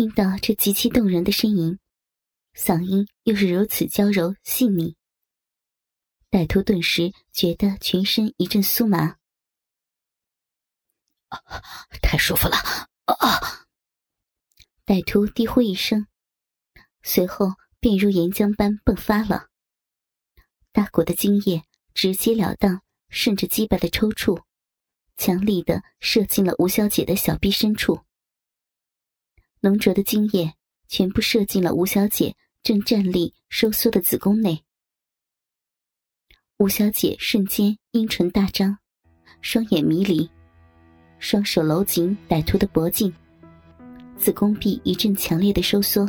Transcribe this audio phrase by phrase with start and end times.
[0.00, 1.78] 听到这极其动人的呻吟，
[2.54, 4.96] 嗓音又是如此娇柔细腻，
[6.30, 9.18] 歹徒顿时觉得全身一阵酥麻。
[12.00, 12.56] 太舒服了！
[13.04, 13.66] 啊！
[14.86, 16.06] 歹徒低呼一声，
[17.02, 17.48] 随后
[17.78, 19.48] 便如岩浆般迸发了。
[20.72, 22.80] 大股的精液直截了当
[23.10, 24.44] 顺着鸡巴的抽搐，
[25.18, 28.00] 强力的射进了吴小姐的小臂深处。
[29.62, 30.54] 浓浊的精液
[30.88, 34.64] 全部射进了吴小姐正站立收缩的子宫内。
[36.58, 38.78] 吴小姐瞬间阴唇大张，
[39.40, 40.28] 双眼迷离。
[41.18, 43.12] 双手搂紧歹徒的脖颈，
[44.16, 46.08] 子宫壁一阵强烈的收缩，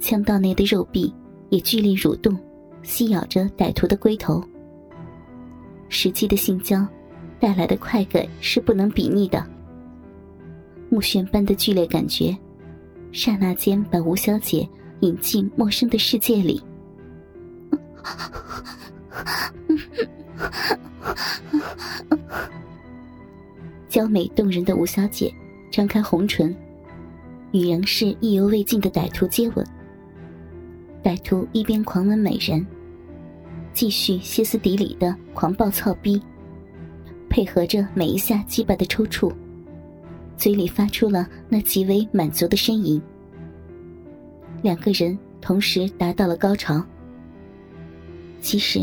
[0.00, 1.12] 腔道内的肉壁
[1.48, 2.38] 也剧烈蠕动，
[2.84, 4.40] 吸咬着歹徒的龟头。
[5.88, 6.86] 实际的性交
[7.40, 9.44] 带来的快感是不能比拟的，
[10.90, 12.36] 目眩般的剧烈感觉，
[13.12, 14.68] 刹那间把吴小姐
[15.00, 16.60] 引进陌生的世界里。
[23.88, 25.32] 娇美动人的吴小姐
[25.70, 26.54] 张开红唇，
[27.52, 29.64] 与仍是意犹未尽的歹徒接吻。
[31.04, 32.66] 歹徒一边狂吻美人，
[33.72, 36.20] 继续歇斯底里的狂暴操逼，
[37.28, 39.32] 配合着每一下鸡巴的抽搐，
[40.40, 43.00] 嘴里发出了那极为满足的呻吟。
[44.62, 46.84] 两个人同时达到了高潮。
[48.40, 48.80] 其实，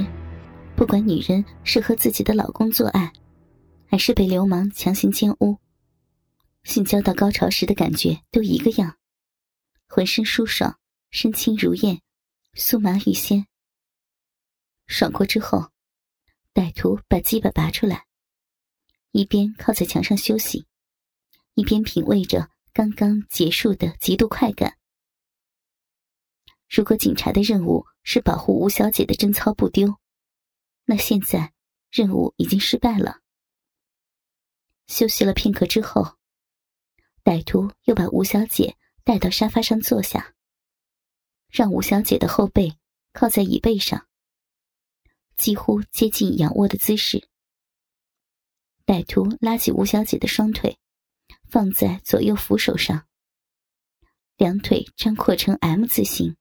[0.76, 3.12] 不管女人是和自己的老公做爱。
[3.90, 5.58] 还是被流氓强行奸污，
[6.66, 8.98] 性交到高潮时的感觉都一个样，
[9.88, 10.78] 浑身舒爽，
[11.10, 12.02] 身轻如燕，
[12.54, 13.48] 酥麻欲仙。
[14.88, 15.70] 爽过之后，
[16.54, 18.08] 歹徒把鸡巴拔出来，
[19.14, 20.67] 一边靠在墙上休息，
[21.58, 24.78] 一边品味着刚刚结束的极度快感。
[26.70, 29.98] 如果警察的任务是保护吴小姐的贞操不丢，
[30.86, 31.52] 那现在
[31.90, 33.22] 任务已经失败了。
[34.86, 36.18] 休息了片刻之后，
[37.24, 40.36] 歹徒又把吴小姐带到沙发上坐下，
[41.50, 42.78] 让吴小姐的后背
[43.14, 44.08] 靠在椅背上，
[45.36, 47.28] 几乎接近仰卧的姿势。
[48.86, 50.78] 歹徒拉起吴小姐的双腿，
[51.50, 53.06] 放在左右扶手上，
[54.36, 56.36] 两腿张阔成 M 字形，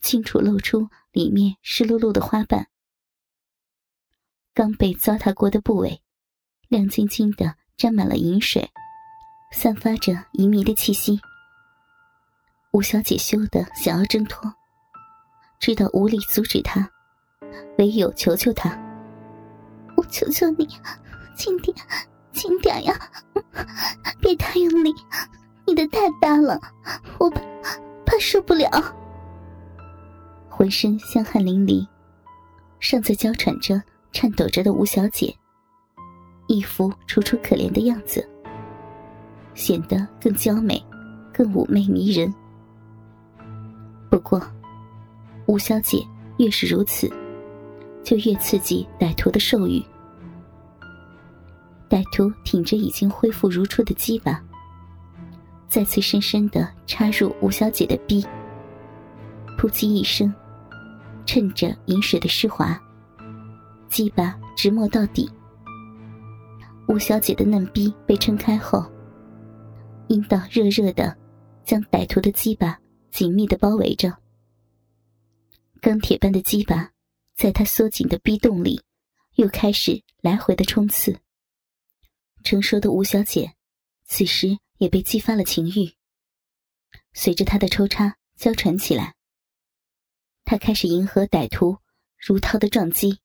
[0.00, 2.68] 清楚露出里面湿漉漉的花瓣，
[4.54, 6.02] 刚被糟蹋过的部位。
[6.68, 8.70] 亮晶晶的，沾满了银水，
[9.52, 11.18] 散发着淫迷的气息。
[12.72, 14.52] 吴小姐羞得想要挣脱，
[15.58, 16.86] 知道无力阻止他，
[17.78, 18.68] 唯有求求他
[19.96, 20.68] ：“我求求你，
[21.34, 21.74] 轻点，
[22.38, 22.94] 轻点呀，
[24.20, 24.94] 别太用力，
[25.66, 26.56] 你的太大了，
[27.18, 27.40] 我怕
[28.06, 28.70] 怕受不了。”
[30.48, 31.84] 浑身香汗淋漓，
[32.78, 33.82] 尚在娇喘着、
[34.12, 35.34] 颤抖着的吴小姐。
[36.46, 38.26] 一副楚楚可怜的样子，
[39.54, 40.80] 显得更娇美、
[41.32, 42.32] 更妩媚迷人。
[44.08, 44.40] 不过，
[45.46, 46.06] 吴小姐
[46.38, 47.12] 越是如此，
[48.04, 49.84] 就越刺激歹徒的兽欲。
[51.98, 54.40] 歹徒挺着已经恢复如初的鸡巴，
[55.66, 58.24] 再次深深的插入吴小姐的逼。
[59.58, 60.32] 噗叽一声，
[61.26, 62.80] 趁着饮水的湿滑，
[63.88, 65.28] 鸡巴直没到底。
[66.86, 68.86] 吴小姐的嫩逼被撑开后，
[70.06, 71.16] 阴道热热的，
[71.64, 72.78] 将歹徒的鸡巴
[73.10, 74.16] 紧密的包围着。
[75.80, 76.90] 钢铁般的鸡巴，
[77.34, 78.80] 在她缩紧的逼洞里，
[79.34, 81.18] 又开始来回的冲刺。
[82.44, 83.54] 成熟的吴小姐，
[84.04, 85.94] 此时也被激发了情欲。
[87.12, 89.14] 随着她的抽插娇喘起来，
[90.44, 91.78] 她开始迎合歹徒
[92.16, 93.20] 如涛的撞击。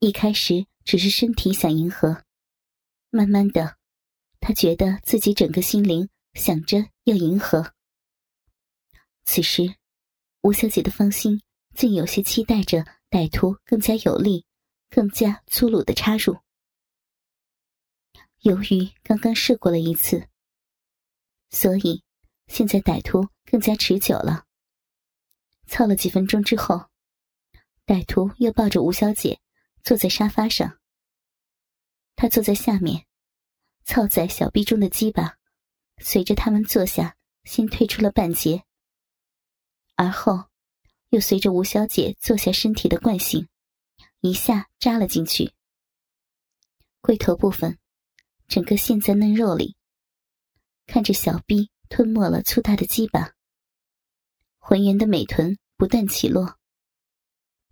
[0.00, 2.24] 一开始只是身体想迎合。
[3.10, 3.78] 慢慢的，
[4.40, 7.72] 他觉得自己整个心灵想着要迎合。
[9.24, 9.76] 此时，
[10.42, 11.40] 吴小姐的芳心
[11.74, 14.44] 竟有些期待着歹徒更加有力、
[14.90, 16.36] 更加粗鲁的插入。
[18.44, 20.28] 由于刚刚试过了一次，
[21.48, 22.04] 所以
[22.46, 24.44] 现在歹徒更加持久了。
[25.66, 26.90] 操了几分钟之后，
[27.86, 29.40] 歹徒又抱着吴小姐
[29.82, 30.78] 坐在沙发上。
[32.16, 33.06] 他坐在下面，
[33.86, 35.38] 操在小臂中的鸡巴，
[36.02, 38.62] 随着他们坐下，先退出了半截，
[39.94, 40.50] 而后
[41.08, 43.48] 又随着吴小姐坐下身体的惯性，
[44.20, 45.54] 一下扎了进去。
[47.00, 47.78] 龟头部分，
[48.54, 49.74] 整个陷在嫩肉里，
[50.86, 53.32] 看着小臂吞没了粗大的鸡巴，
[54.60, 56.56] 浑圆的美臀不断起落，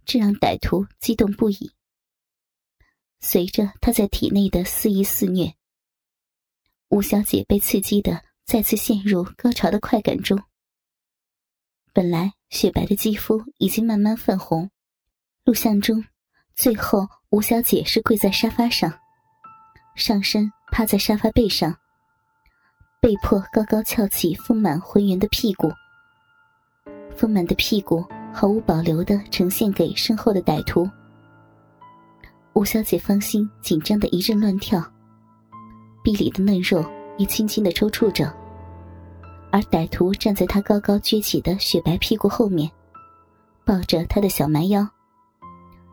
[0.05, 1.71] 这让歹徒激动不已。
[3.21, 5.55] 随着他在体内的肆意肆虐，
[6.89, 10.43] 吴小姐被刺激的再次陷入高潮的快感中。
[11.93, 14.69] 本来雪白的肌肤已经慢慢泛红，
[15.45, 16.05] 录像中，
[16.57, 18.93] 最后吴小姐是跪在沙发上，
[19.95, 21.77] 上身趴在沙发背上，
[22.99, 25.71] 被迫高高翘起丰满浑圆的屁股。
[27.15, 28.03] 丰满的屁股
[28.33, 30.89] 毫无保留的呈现给身后的歹徒。
[32.55, 34.83] 吴小姐芳心紧张的一阵乱跳，
[36.03, 36.83] 臂里的嫩肉
[37.19, 38.35] 也轻轻的抽搐着，
[39.51, 42.71] 而歹徒站在她高高撅起的雪白屁股后面，
[43.63, 44.89] 抱着她的小蛮腰，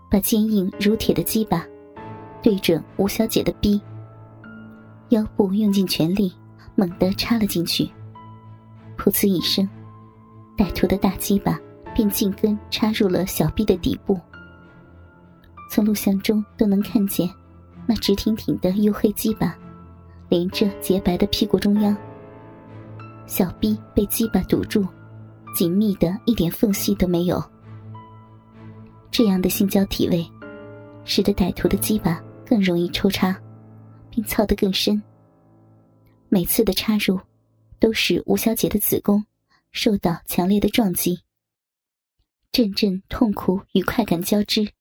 [0.10, 1.68] 把坚硬如铁的鸡巴
[2.42, 3.82] 对准吴小姐的逼，
[5.10, 6.34] 腰部用尽全力，
[6.76, 7.90] 猛地插了进去。
[8.98, 9.68] 噗呲一声，
[10.58, 11.60] 歹徒的大鸡巴
[11.96, 14.20] 便紧跟插入了小臂的底部。
[15.72, 17.30] 从录像中都能看见，
[17.86, 19.56] 那直挺挺的黝黑鸡巴，
[20.28, 21.96] 连着洁白的屁股中央。
[23.26, 24.86] 小臂被鸡巴堵住，
[25.56, 27.44] 紧密的一点缝隙都没有。
[29.12, 30.28] 这样的性交体位，
[31.04, 33.36] 使得歹徒的鸡巴更容易抽插，
[34.10, 35.02] 并操得更深。
[36.28, 37.20] 每次的插入，
[37.80, 39.26] 都使吴小姐的子宫
[39.72, 41.22] 受到强烈的撞击，
[42.52, 44.72] 阵阵痛苦与快感交织。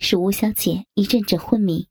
[0.00, 1.88] 使吴小姐一阵阵昏迷，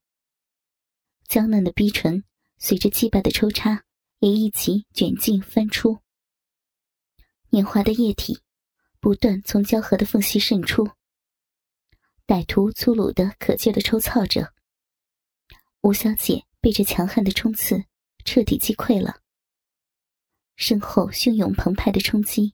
[1.27, 2.23] 娇嫩的逼唇
[2.57, 3.83] 随着鸡巴的抽插
[4.19, 5.99] 也一起卷进翻出，
[7.49, 8.39] 黏滑的液体
[8.99, 10.89] 不断从交合的缝隙渗出。
[12.25, 14.53] 歹徒粗鲁的可劲的抽操着，
[15.81, 17.85] 吴小姐被这强悍的冲刺
[18.25, 19.21] 彻底击溃了。
[20.55, 22.53] 身后汹涌澎湃的冲击，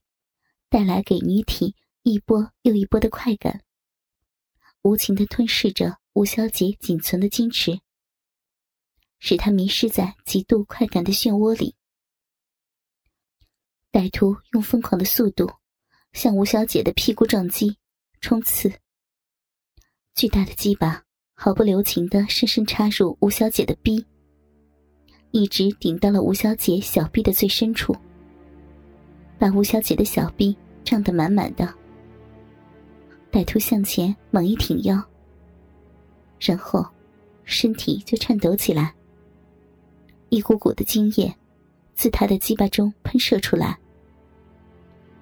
[0.69, 3.63] 带来给女体一波又一波的快感。
[4.81, 7.79] 无情的吞噬着吴小姐仅存的矜持，
[9.19, 11.75] 使她迷失在极度快感的漩涡里。
[13.89, 15.49] 歹徒用疯狂的速度
[16.11, 17.77] 向吴小姐的屁股撞击、
[18.19, 18.81] 冲刺，
[20.13, 24.05] 巨大的鸡巴毫不留情的深深插入吴小姐的逼，
[25.31, 27.93] 一直顶到了吴小姐小臂的最深处，
[29.37, 31.67] 把吴小姐的小臂胀得满满的。
[33.31, 35.03] 歹徒向前猛一挺腰，
[36.39, 36.85] 然后
[37.43, 38.93] 身体就颤抖起来，
[40.29, 41.33] 一股股的精液
[41.95, 43.77] 自他的鸡巴中喷射出来，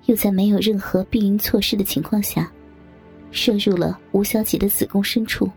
[0.06, 2.52] 又在没有任何避孕措施的情况下，
[3.32, 5.50] 射入了吴小姐的子宫深处。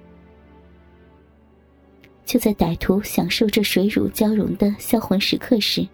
[2.25, 5.87] 就在歹徒享受这水乳交融的销魂时刻时，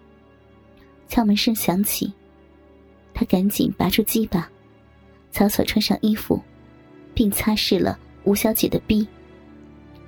[1.07, 2.11] 敲门声响起，
[3.13, 4.49] 他赶紧拔出鸡巴，
[5.31, 6.41] 草草穿上衣服。
[7.13, 9.05] 并擦拭了吴小姐的逼，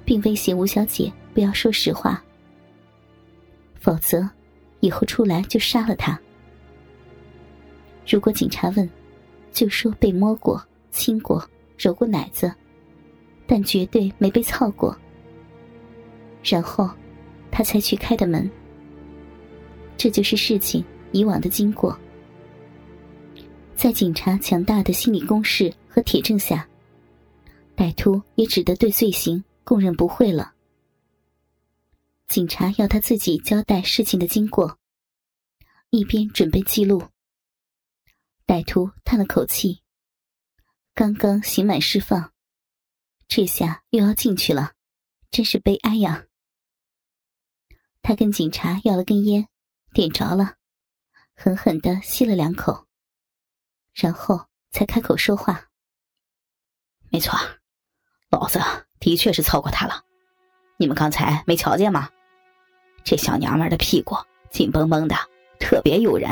[0.05, 2.23] 并威胁吴小姐不要说实话，
[3.77, 4.27] 否则
[4.79, 6.17] 以后出来就杀了她。
[8.07, 8.89] 如果警察问，
[9.51, 11.45] 就说被摸过、亲过、
[11.77, 12.51] 揉过奶子，
[13.45, 14.97] 但绝对没被操过。
[16.43, 16.89] 然后
[17.51, 18.49] 他才去开的门。
[19.97, 21.97] 这就是事情以往的经过。
[23.75, 26.67] 在警察强大的心理攻势和铁证下。
[27.75, 30.53] 歹徒也只得对罪行供认不讳了。
[32.27, 34.77] 警察要他自己交代事情的经过，
[35.89, 37.03] 一边准备记录。
[38.45, 39.81] 歹徒叹了口气
[40.93, 42.31] ：“刚刚刑满释放，
[43.27, 44.73] 这下又要进去了，
[45.31, 46.25] 真是悲哀呀。”
[48.03, 49.47] 他跟警察要了根烟，
[49.93, 50.55] 点着了，
[51.37, 52.85] 狠狠的吸了两口，
[53.93, 55.69] 然后才开口说话
[57.09, 57.39] ：“没错。”
[58.29, 58.59] 老子
[58.99, 60.03] 的确是操过她了，
[60.75, 62.09] 你们刚才没瞧见吗？
[63.05, 64.17] 这小娘们的屁股
[64.51, 65.15] 紧绷绷的，
[65.57, 66.29] 特别诱人。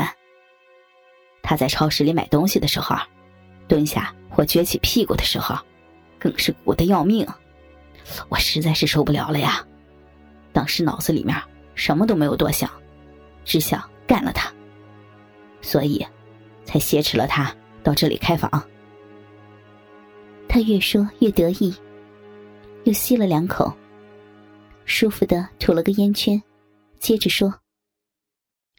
[1.42, 2.94] 她在超市里买东西的时候，
[3.66, 5.56] 蹲下或撅起屁股的时候，
[6.18, 7.26] 更是鼓的要命。
[8.28, 9.66] 我实在是受不了了呀！
[10.52, 11.34] 当时脑子里面
[11.74, 12.70] 什么都没有多想，
[13.44, 14.52] 只想干了他，
[15.60, 16.06] 所以
[16.64, 18.50] 才挟持了他到这里开房。
[20.48, 21.74] 他越说越得意。
[22.84, 23.72] 又吸了两口，
[24.84, 26.42] 舒服的吐了个烟圈，
[26.98, 27.48] 接着说：“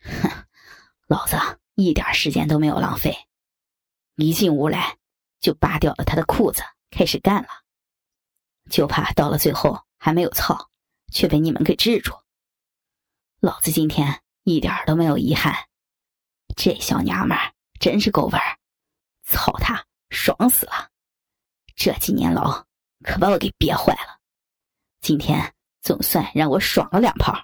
[0.03, 0.29] 哼，
[1.07, 1.37] 老子
[1.75, 3.15] 一点时间都没有浪费，
[4.17, 4.97] 一进屋来
[5.39, 7.47] 就扒掉了他的裤子，开始干了，
[8.69, 10.69] 就怕到了最后还没有操，
[11.13, 12.13] 却被你们给制住。
[13.43, 15.53] 老子今天一点都没有遗憾，
[16.55, 18.57] 这小娘们儿真是够味儿，
[19.25, 20.91] 操她，爽死了！
[21.75, 22.65] 这几年牢
[23.03, 24.21] 可把我给憋坏了，
[25.01, 27.37] 今天总算让我爽了两炮。